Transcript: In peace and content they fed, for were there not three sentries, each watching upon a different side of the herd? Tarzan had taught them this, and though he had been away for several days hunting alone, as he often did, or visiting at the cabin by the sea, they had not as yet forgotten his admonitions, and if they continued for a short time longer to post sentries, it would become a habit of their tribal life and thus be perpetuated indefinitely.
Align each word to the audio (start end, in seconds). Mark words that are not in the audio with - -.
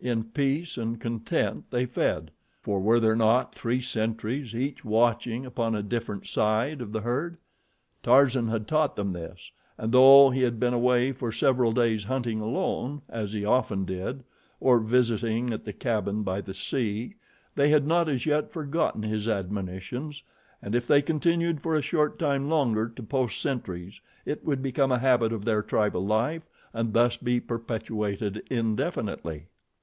In 0.00 0.24
peace 0.24 0.76
and 0.76 1.00
content 1.00 1.64
they 1.70 1.86
fed, 1.86 2.30
for 2.60 2.78
were 2.80 3.00
there 3.00 3.16
not 3.16 3.54
three 3.54 3.80
sentries, 3.80 4.54
each 4.54 4.84
watching 4.84 5.44
upon 5.46 5.74
a 5.74 5.82
different 5.82 6.26
side 6.26 6.80
of 6.82 6.92
the 6.92 7.00
herd? 7.02 7.38
Tarzan 8.02 8.48
had 8.48 8.68
taught 8.68 8.96
them 8.96 9.12
this, 9.12 9.52
and 9.78 9.92
though 9.92 10.28
he 10.30 10.42
had 10.42 10.58
been 10.60 10.74
away 10.74 11.12
for 11.12 11.32
several 11.32 11.72
days 11.72 12.04
hunting 12.04 12.40
alone, 12.40 13.00
as 13.08 13.32
he 13.32 13.46
often 13.46 13.86
did, 13.86 14.24
or 14.60 14.78
visiting 14.78 15.52
at 15.54 15.64
the 15.64 15.72
cabin 15.72 16.22
by 16.22 16.40
the 16.42 16.54
sea, 16.54 17.14
they 17.54 17.68
had 17.70 17.86
not 17.86 18.06
as 18.08 18.26
yet 18.26 18.52
forgotten 18.52 19.02
his 19.02 19.26
admonitions, 19.28 20.22
and 20.62 20.74
if 20.74 20.86
they 20.86 21.00
continued 21.02 21.62
for 21.62 21.76
a 21.76 21.82
short 21.82 22.18
time 22.18 22.48
longer 22.50 22.88
to 22.90 23.02
post 23.02 23.40
sentries, 23.40 24.00
it 24.26 24.44
would 24.44 24.62
become 24.62 24.92
a 24.92 24.98
habit 24.98 25.32
of 25.32 25.44
their 25.46 25.62
tribal 25.62 26.04
life 26.04 26.48
and 26.74 26.92
thus 26.92 27.16
be 27.18 27.40
perpetuated 27.40 28.42
indefinitely. 28.50 29.46